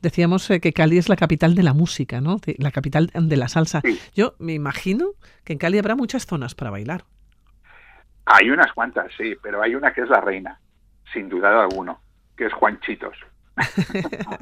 Decíamos 0.00 0.48
eh, 0.50 0.60
que 0.60 0.72
Cali 0.72 0.98
es 0.98 1.08
la 1.08 1.16
capital 1.16 1.54
de 1.54 1.62
la 1.62 1.72
música, 1.72 2.20
¿no? 2.20 2.36
La 2.58 2.70
capital 2.70 3.10
de 3.14 3.36
la 3.36 3.48
salsa. 3.48 3.80
Sí. 3.82 3.98
Yo 4.14 4.34
me 4.38 4.52
imagino 4.52 5.12
que 5.44 5.54
en 5.54 5.58
Cali 5.58 5.78
habrá 5.78 5.96
muchas 5.96 6.26
zonas 6.26 6.54
para 6.54 6.70
bailar. 6.70 7.04
Hay 8.26 8.50
unas 8.50 8.72
cuantas, 8.74 9.10
sí, 9.16 9.34
pero 9.42 9.62
hay 9.62 9.74
una 9.74 9.92
que 9.94 10.02
es 10.02 10.08
la 10.10 10.20
reina, 10.20 10.60
sin 11.12 11.30
duda 11.30 11.62
alguno, 11.62 12.02
que 12.36 12.44
es 12.46 12.52
Juanchitos, 12.52 13.16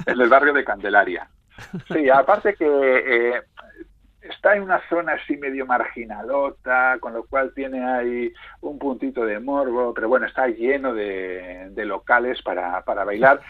en 0.07 0.21
el 0.21 0.28
barrio 0.28 0.52
de 0.52 0.64
Candelaria. 0.64 1.31
Sí, 1.88 2.11
aparte 2.11 2.55
que 2.55 2.66
eh, 2.66 3.43
está 4.28 4.56
en 4.56 4.62
una 4.62 4.80
zona 4.88 5.14
así 5.14 5.37
medio 5.37 5.66
marginalota, 5.66 6.99
con 7.00 7.12
lo 7.12 7.25
cual 7.25 7.52
tiene 7.54 7.85
ahí 7.85 8.33
un 8.61 8.78
puntito 8.78 9.25
de 9.25 9.40
morbo, 9.40 9.92
pero 9.95 10.09
bueno, 10.09 10.26
está 10.26 10.49
lleno 10.49 10.95
de, 10.95 11.68
de 11.71 11.85
locales 11.85 12.42
para, 12.42 12.83
para, 12.85 13.04
bailar. 13.04 13.40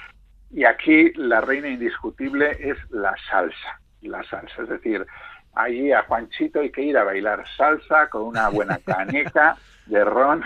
Y 0.51 0.65
aquí 0.65 1.13
la 1.15 1.41
reina 1.41 1.69
indiscutible 1.69 2.57
es 2.61 2.79
la 2.91 3.15
salsa, 3.29 3.81
la 4.03 4.23
salsa, 4.25 4.63
es 4.63 4.69
decir, 4.69 5.07
allí 5.55 5.93
a 5.93 6.03
Juanchito 6.03 6.61
hay 6.61 6.71
que 6.71 6.83
ir 6.83 6.97
a 6.97 7.05
bailar 7.05 7.45
salsa 7.57 8.09
con 8.09 8.23
una 8.23 8.49
buena 8.49 8.79
caneca 8.85 9.57
de 9.87 10.05
ron, 10.05 10.45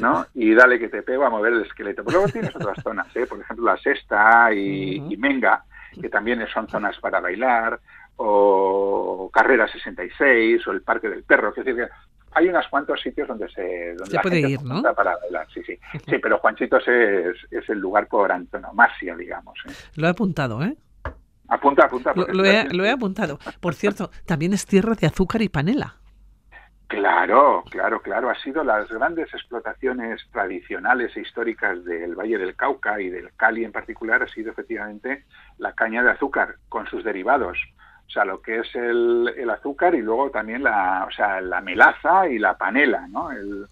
¿no? 0.00 0.26
Y 0.34 0.54
dale 0.54 0.78
que 0.78 0.88
te 0.88 1.02
pego 1.02 1.24
a 1.24 1.30
mover 1.30 1.52
el 1.52 1.62
esqueleto. 1.62 2.04
Pero 2.04 2.18
luego 2.18 2.32
tienes 2.32 2.54
otras 2.54 2.82
zonas, 2.82 3.14
¿eh? 3.14 3.26
Por 3.26 3.40
ejemplo, 3.40 3.66
la 3.66 3.76
Sexta 3.76 4.52
y, 4.52 4.96
y 4.96 5.16
Menga, 5.16 5.64
que 6.00 6.08
también 6.08 6.44
son 6.52 6.68
zonas 6.68 6.98
para 6.98 7.20
bailar, 7.20 7.80
o 8.16 9.30
Carrera 9.32 9.66
66 9.68 10.66
o 10.66 10.72
el 10.72 10.82
Parque 10.82 11.08
del 11.08 11.24
Perro, 11.24 11.50
es 11.50 11.56
decir, 11.56 11.76
que 11.76 11.88
hay 12.32 12.48
unos 12.48 12.66
cuantos 12.68 13.00
sitios 13.00 13.26
donde 13.26 13.48
se, 13.50 13.94
donde 13.94 14.06
se 14.06 14.16
la 14.16 14.22
puede 14.22 14.36
gente 14.36 14.52
ir, 14.52 14.62
¿no? 14.62 14.82
para 14.94 15.16
bailar, 15.16 15.46
sí, 15.52 15.62
sí. 15.64 15.78
Sí, 16.06 16.18
pero 16.18 16.38
Juanchitos 16.38 16.86
es, 16.86 17.36
es 17.50 17.68
el 17.68 17.78
lugar 17.78 18.06
por 18.06 18.30
antonomasia, 18.30 19.16
digamos. 19.16 19.58
¿eh? 19.66 19.72
Lo 19.96 20.06
he 20.06 20.10
apuntado, 20.10 20.62
¿eh? 20.62 20.76
Apunta, 21.48 21.86
apunta. 21.86 22.12
Lo, 22.14 22.28
lo, 22.28 22.44
he, 22.44 22.68
lo, 22.72 22.84
he, 22.84 22.90
apuntado. 22.90 23.38
Por 23.60 23.74
cierto, 23.74 24.10
también 24.24 24.52
es 24.52 24.66
tierra 24.66 24.94
de 24.94 25.08
azúcar 25.08 25.42
y 25.42 25.48
panela. 25.48 25.96
Claro, 26.86 27.64
claro, 27.70 28.00
claro. 28.00 28.30
Ha 28.30 28.34
sido 28.36 28.62
las 28.62 28.88
grandes 28.88 29.32
explotaciones 29.34 30.20
tradicionales 30.32 31.16
e 31.16 31.20
históricas 31.20 31.84
del 31.84 32.14
Valle 32.14 32.38
del 32.38 32.54
Cauca 32.54 33.00
y 33.00 33.08
del 33.10 33.32
Cali 33.36 33.64
en 33.64 33.72
particular 33.72 34.22
ha 34.22 34.28
sido 34.28 34.52
efectivamente 34.52 35.24
la 35.58 35.72
caña 35.72 36.04
de 36.04 36.10
azúcar 36.10 36.56
con 36.68 36.86
sus 36.86 37.02
derivados. 37.02 37.58
O 38.10 38.12
sea, 38.12 38.24
lo 38.24 38.42
que 38.42 38.58
es 38.58 38.74
el, 38.74 39.32
el 39.36 39.48
azúcar 39.50 39.94
y 39.94 40.02
luego 40.02 40.32
también 40.32 40.64
la, 40.64 41.06
o 41.06 41.12
sea, 41.12 41.40
la 41.40 41.60
melaza 41.60 42.26
y 42.26 42.40
la 42.40 42.58
panela, 42.58 43.06
¿no? 43.06 43.30
El, 43.30 43.66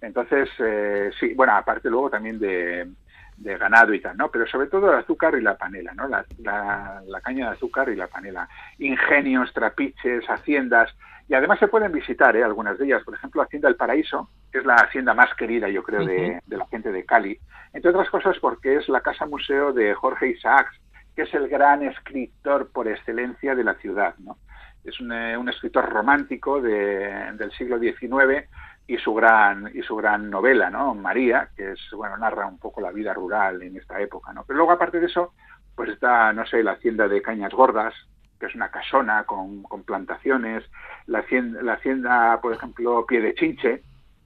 entonces, 0.00 0.48
eh, 0.58 1.10
sí, 1.20 1.34
bueno, 1.34 1.54
aparte 1.54 1.90
luego 1.90 2.08
también 2.08 2.38
de, 2.38 2.88
de, 3.36 3.58
ganado 3.58 3.92
y 3.92 4.00
tal, 4.00 4.16
¿no? 4.16 4.30
Pero 4.30 4.46
sobre 4.46 4.68
todo 4.68 4.90
el 4.90 5.00
azúcar 5.00 5.34
y 5.34 5.42
la 5.42 5.58
panela, 5.58 5.92
¿no? 5.92 6.08
La, 6.08 6.24
la, 6.38 7.02
la 7.06 7.20
caña 7.20 7.50
de 7.50 7.56
azúcar 7.56 7.90
y 7.90 7.96
la 7.96 8.06
panela. 8.06 8.48
Ingenios, 8.78 9.52
trapiches, 9.52 10.24
haciendas, 10.30 10.90
y 11.28 11.34
además 11.34 11.58
se 11.58 11.68
pueden 11.68 11.92
visitar 11.92 12.34
¿eh? 12.36 12.42
algunas 12.42 12.78
de 12.78 12.86
ellas. 12.86 13.02
Por 13.04 13.14
ejemplo, 13.14 13.42
Hacienda 13.42 13.68
del 13.68 13.76
Paraíso, 13.76 14.30
que 14.50 14.60
es 14.60 14.64
la 14.64 14.76
hacienda 14.76 15.12
más 15.12 15.34
querida, 15.34 15.68
yo 15.68 15.82
creo, 15.82 16.06
de, 16.06 16.40
de, 16.46 16.56
la 16.56 16.66
gente 16.68 16.90
de 16.90 17.04
Cali. 17.04 17.38
Entre 17.74 17.90
otras 17.90 18.08
cosas 18.08 18.38
porque 18.38 18.76
es 18.76 18.88
la 18.88 19.02
casa 19.02 19.26
museo 19.26 19.74
de 19.74 19.92
Jorge 19.92 20.28
Isaacs, 20.28 20.80
que 21.14 21.22
es 21.22 21.34
el 21.34 21.48
gran 21.48 21.82
escritor 21.82 22.70
por 22.70 22.88
excelencia 22.88 23.54
de 23.54 23.64
la 23.64 23.74
ciudad. 23.74 24.14
¿no? 24.18 24.38
Es 24.84 25.00
un, 25.00 25.12
eh, 25.12 25.36
escritor 25.48 25.88
romántico 25.88 26.60
de, 26.60 27.32
del 27.36 27.50
siglo 27.52 27.78
XIX 27.78 28.48
y 28.86 28.98
su 28.98 29.14
gran 29.14 29.70
y 29.74 29.82
su 29.82 29.96
gran 29.96 30.28
novela, 30.28 30.68
¿no? 30.68 30.94
María, 30.94 31.48
que 31.56 31.72
es 31.72 31.80
bueno 31.92 32.18
narra 32.18 32.46
un 32.46 32.58
poco 32.58 32.82
la 32.82 32.90
vida 32.90 33.14
rural 33.14 33.62
en 33.62 33.76
esta 33.76 33.98
época, 34.00 34.32
¿no? 34.34 34.44
Pero 34.44 34.58
luego 34.58 34.72
aparte 34.72 35.00
de 35.00 35.06
eso, 35.06 35.32
pues 35.74 35.88
está 35.88 36.32
no 36.34 36.44
sé 36.44 36.62
la 36.62 36.72
hacienda 36.72 37.08
de 37.08 37.22
Cañas 37.22 37.52
Gordas, 37.52 37.94
que 38.38 38.46
es 38.46 38.54
una 38.54 38.70
casona 38.70 39.24
con, 39.24 39.62
con 39.62 39.84
plantaciones, 39.84 40.64
la 41.06 41.20
hacienda, 41.20 41.62
la 41.62 41.74
hacienda, 41.74 42.38
por 42.42 42.52
ejemplo, 42.52 43.06
Pie 43.06 43.22
de 43.22 43.34
Chinche, 43.34 43.82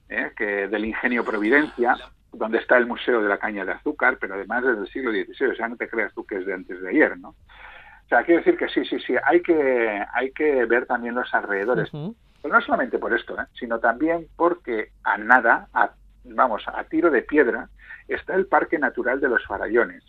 ¿eh? 0.08 0.32
que 0.36 0.66
del 0.66 0.86
ingenio 0.86 1.24
Providencia, 1.24 1.94
donde 2.32 2.58
está 2.58 2.76
el 2.76 2.86
Museo 2.86 3.22
de 3.22 3.28
la 3.28 3.38
Caña 3.38 3.64
de 3.64 3.72
Azúcar, 3.72 4.18
pero 4.20 4.34
además 4.34 4.64
desde 4.64 4.80
el 4.82 4.88
siglo 4.88 5.10
XVI, 5.10 5.46
o 5.46 5.54
sea, 5.54 5.68
no 5.68 5.76
te 5.76 5.88
creas 5.88 6.12
tú 6.14 6.24
que 6.24 6.36
es 6.36 6.46
de 6.46 6.54
antes 6.54 6.80
de 6.80 6.88
ayer, 6.88 7.18
¿no? 7.18 7.30
O 7.30 8.08
sea, 8.08 8.24
quiero 8.24 8.40
decir 8.40 8.56
que 8.56 8.68
sí, 8.68 8.84
sí, 8.84 8.98
sí, 9.00 9.14
hay 9.22 9.42
que, 9.42 10.02
hay 10.14 10.32
que 10.32 10.64
ver 10.64 10.86
también 10.86 11.14
los 11.14 11.32
alrededores. 11.34 11.92
Uh 11.92 11.96
-huh. 11.96 12.16
Pero 12.42 12.54
no 12.54 12.60
solamente 12.60 12.98
por 12.98 13.12
esto, 13.12 13.38
¿eh? 13.38 13.44
sino 13.58 13.80
también 13.80 14.26
porque 14.36 14.92
a 15.04 15.18
nada, 15.18 15.68
a, 15.74 15.90
vamos, 16.24 16.62
a 16.68 16.84
tiro 16.84 17.10
de 17.10 17.22
piedra, 17.22 17.68
está 18.06 18.34
el 18.34 18.46
Parque 18.46 18.78
Natural 18.78 19.20
de 19.20 19.28
los 19.28 19.44
Farallones, 19.46 20.04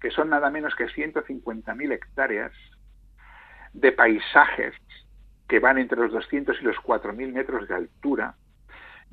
que 0.00 0.10
son 0.10 0.30
nada 0.30 0.50
menos 0.50 0.74
que 0.74 0.86
150.000 0.86 1.92
hectáreas 1.92 2.52
de 3.72 3.92
paisajes 3.92 4.74
que 5.48 5.60
van 5.60 5.78
entre 5.78 5.98
los 5.98 6.12
200 6.12 6.60
y 6.60 6.64
los 6.64 6.76
4.000 6.76 7.32
metros 7.32 7.68
de 7.68 7.74
altura, 7.74 8.34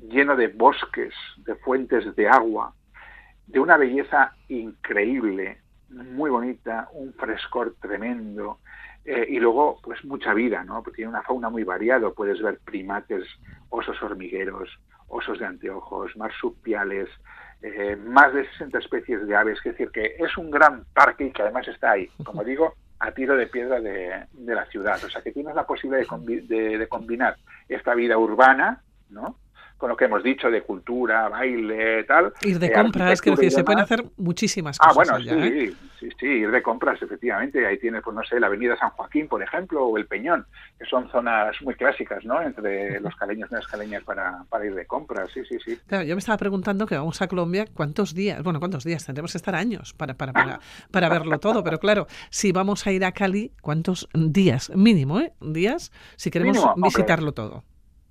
lleno 0.00 0.36
de 0.36 0.48
bosques, 0.48 1.14
de 1.38 1.54
fuentes 1.56 2.14
de 2.16 2.28
agua, 2.28 2.74
de 3.46 3.60
una 3.60 3.76
belleza 3.76 4.32
increíble, 4.48 5.58
muy 5.88 6.30
bonita, 6.30 6.88
un 6.92 7.12
frescor 7.14 7.76
tremendo, 7.80 8.58
eh, 9.04 9.26
y 9.28 9.38
luego 9.38 9.78
pues 9.82 10.04
mucha 10.04 10.34
vida, 10.34 10.64
¿no? 10.64 10.82
Porque 10.82 10.96
tiene 10.96 11.10
una 11.10 11.22
fauna 11.22 11.48
muy 11.48 11.62
variada, 11.62 12.10
puedes 12.10 12.42
ver 12.42 12.58
primates, 12.64 13.24
osos 13.70 14.02
hormigueros, 14.02 14.68
osos 15.08 15.38
de 15.38 15.46
anteojos, 15.46 16.16
marsupiales, 16.16 17.08
eh, 17.62 17.96
más 17.96 18.34
de 18.34 18.46
60 18.50 18.78
especies 18.78 19.26
de 19.26 19.36
aves, 19.36 19.58
es 19.58 19.72
decir, 19.72 19.90
que 19.90 20.16
es 20.18 20.36
un 20.36 20.50
gran 20.50 20.84
parque 20.92 21.26
y 21.26 21.30
que 21.30 21.42
además 21.42 21.68
está 21.68 21.92
ahí, 21.92 22.08
como 22.24 22.42
digo, 22.44 22.74
a 22.98 23.12
tiro 23.12 23.36
de 23.36 23.46
piedra 23.46 23.80
de, 23.80 24.26
de 24.32 24.54
la 24.54 24.66
ciudad. 24.66 25.02
O 25.04 25.08
sea, 25.08 25.22
que 25.22 25.32
tienes 25.32 25.54
la 25.54 25.66
posibilidad 25.66 26.00
de, 26.00 26.06
combi 26.06 26.40
de, 26.40 26.78
de 26.78 26.88
combinar 26.88 27.36
esta 27.68 27.94
vida 27.94 28.18
urbana, 28.18 28.82
¿no? 29.10 29.36
Con 29.76 29.90
lo 29.90 29.96
que 29.96 30.06
hemos 30.06 30.22
dicho 30.22 30.50
de 30.50 30.62
cultura, 30.62 31.28
baile, 31.28 32.04
tal. 32.04 32.32
Ir 32.42 32.58
de 32.58 32.72
compras, 32.72 33.20
que 33.20 33.30
decir, 33.30 33.50
se 33.50 33.64
pueden 33.64 33.80
hacer 33.80 34.04
muchísimas 34.16 34.78
ah, 34.80 34.88
cosas. 34.88 35.10
Ah, 35.10 35.18
bueno, 35.18 35.32
allá, 35.32 35.46
sí, 35.46 35.58
¿eh? 35.58 35.72
sí, 36.00 36.08
sí, 36.18 36.26
ir 36.26 36.50
de 36.50 36.62
compras, 36.62 37.00
efectivamente. 37.02 37.66
Ahí 37.66 37.78
tienes, 37.78 38.02
pues 38.02 38.16
no 38.16 38.22
sé, 38.24 38.40
la 38.40 38.46
Avenida 38.46 38.76
San 38.78 38.90
Joaquín, 38.90 39.28
por 39.28 39.42
ejemplo, 39.42 39.84
o 39.84 39.96
el 39.98 40.06
Peñón, 40.06 40.46
que 40.78 40.86
son 40.86 41.10
zonas 41.10 41.60
muy 41.62 41.74
clásicas, 41.74 42.24
¿no? 42.24 42.40
Entre 42.40 43.00
los 43.00 43.14
caleños 43.16 43.50
y 43.50 43.54
las 43.54 43.66
caleñas 43.66 44.02
para, 44.04 44.44
para 44.48 44.64
ir 44.64 44.74
de 44.74 44.86
compras, 44.86 45.30
sí, 45.32 45.42
sí, 45.46 45.58
sí. 45.64 45.78
Claro, 45.86 46.04
yo 46.04 46.14
me 46.14 46.20
estaba 46.20 46.38
preguntando 46.38 46.86
que 46.86 46.96
vamos 46.96 47.20
a 47.20 47.28
Colombia, 47.28 47.66
¿cuántos 47.72 48.14
días? 48.14 48.42
Bueno, 48.42 48.60
¿cuántos 48.60 48.84
días? 48.84 49.04
Tendremos 49.04 49.32
que 49.32 49.38
estar 49.38 49.54
años 49.54 49.92
para, 49.92 50.14
para, 50.14 50.32
para, 50.32 50.60
para 50.90 51.08
verlo 51.10 51.38
todo, 51.38 51.62
pero 51.62 51.78
claro, 51.78 52.06
si 52.30 52.52
vamos 52.52 52.86
a 52.86 52.92
ir 52.92 53.04
a 53.04 53.12
Cali, 53.12 53.52
¿cuántos 53.60 54.08
días? 54.14 54.70
Mínimo, 54.74 55.20
¿eh? 55.20 55.32
Días, 55.40 55.92
si 56.16 56.30
queremos 56.30 56.56
Mínimo, 56.56 56.74
visitarlo 56.76 57.32
todo. 57.32 57.62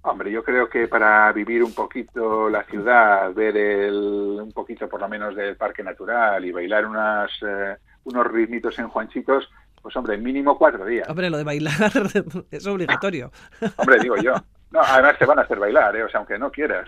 Hombre, 0.07 0.31
yo 0.31 0.43
creo 0.43 0.69
que 0.69 0.87
para 0.87 1.31
vivir 1.31 1.63
un 1.63 1.73
poquito 1.73 2.47
la 2.47 2.63
ciudad, 2.63 3.33
ver 3.33 3.57
el, 3.57 4.37
un 4.39 4.51
poquito 4.51 4.87
por 4.87 5.01
lo 5.01 5.09
menos 5.09 5.35
del 5.35 5.57
parque 5.57 5.83
natural 5.83 6.45
y 6.45 6.51
bailar 6.51 6.85
unas, 6.85 7.31
eh, 7.41 7.75
unos 8.03 8.27
ritmitos 8.27 8.77
en 8.77 8.87
Juanchitos, 8.87 9.49
pues 9.81 9.95
hombre, 9.95 10.15
mínimo 10.17 10.59
cuatro 10.59 10.85
días. 10.85 11.09
Hombre, 11.09 11.31
lo 11.31 11.37
de 11.37 11.43
bailar 11.43 11.91
es 12.51 12.67
obligatorio. 12.67 13.31
Hombre, 13.77 13.99
digo 13.99 14.15
yo. 14.17 14.35
No, 14.69 14.81
además 14.81 15.17
te 15.17 15.25
van 15.25 15.39
a 15.39 15.41
hacer 15.41 15.57
bailar, 15.57 15.95
¿eh? 15.95 16.03
o 16.03 16.09
sea, 16.09 16.19
aunque 16.19 16.37
no 16.37 16.51
quieras. 16.51 16.87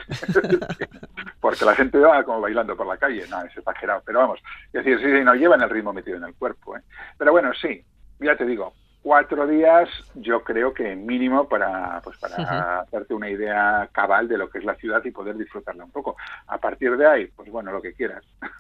Porque 1.39 1.65
la 1.65 1.73
gente 1.73 1.97
va 1.97 2.23
como 2.23 2.41
bailando 2.41 2.77
por 2.77 2.85
la 2.85 2.97
calle. 2.97 3.25
No, 3.29 3.41
es 3.41 3.57
exagerado. 3.57 4.03
Pero 4.05 4.19
vamos, 4.19 4.39
es 4.67 4.85
decir, 4.85 4.99
sí, 4.99 5.05
sí, 5.05 5.23
no 5.23 5.33
llevan 5.33 5.61
el 5.61 5.69
ritmo 5.71 5.91
metido 5.91 6.17
en 6.17 6.25
el 6.25 6.35
cuerpo. 6.35 6.77
¿eh? 6.77 6.81
Pero 7.17 7.31
bueno, 7.31 7.51
sí, 7.59 7.83
ya 8.19 8.35
te 8.35 8.45
digo, 8.45 8.73
cuatro 9.07 9.47
días 9.47 9.87
yo 10.15 10.43
creo 10.43 10.73
que 10.73 10.93
mínimo 10.93 11.47
para 11.47 12.01
pues 12.03 12.17
para 12.17 12.35
Ujú. 12.35 12.81
hacerte 12.81 13.13
una 13.13 13.29
idea 13.29 13.87
cabal 13.93 14.27
de 14.27 14.37
lo 14.37 14.49
que 14.49 14.57
es 14.57 14.65
la 14.65 14.75
ciudad 14.75 15.01
y 15.05 15.11
poder 15.11 15.37
disfrutarla 15.37 15.85
un 15.85 15.91
poco. 15.91 16.17
A 16.47 16.57
partir 16.57 16.97
de 16.97 17.07
ahí, 17.07 17.27
pues 17.33 17.49
bueno, 17.49 17.71
lo 17.71 17.81
que 17.81 17.93
quieras. 17.93 18.25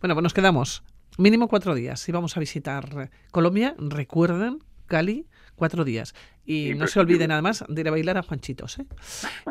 Bueno, 0.00 0.14
pues 0.14 0.22
nos 0.22 0.34
quedamos 0.34 0.84
mínimo 1.18 1.48
cuatro 1.48 1.74
días. 1.74 1.98
Si 1.98 2.12
vamos 2.12 2.36
a 2.36 2.40
visitar 2.40 2.84
Colombia, 3.32 3.74
recuerden, 3.78 4.60
Cali, 4.86 5.26
cuatro 5.56 5.84
días. 5.84 6.14
Y 6.44 6.74
no 6.76 6.86
se 6.86 7.00
olviden 7.00 7.32
además 7.32 7.64
de 7.68 7.80
ir 7.80 7.88
a 7.88 7.90
bailar 7.90 8.16
a 8.16 8.22
Juanchitos. 8.22 8.78
¿eh? 8.78 8.86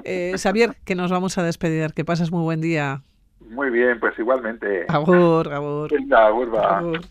Eh, 0.03 0.35
Xavier, 0.37 0.77
que 0.85 0.95
nos 0.95 1.11
vamos 1.11 1.37
a 1.37 1.43
despedir. 1.43 1.93
Que 1.93 2.05
pases 2.05 2.31
muy 2.31 2.43
buen 2.43 2.61
día. 2.61 3.01
Muy 3.39 3.69
bien, 3.69 3.99
pues 3.99 4.17
igualmente. 4.17 4.85
Agur, 4.87 5.51
agur. 5.51 5.91
Venga, 5.91 6.27
agur. 6.27 7.01